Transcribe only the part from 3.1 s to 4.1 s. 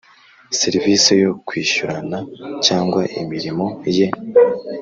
imirimo ye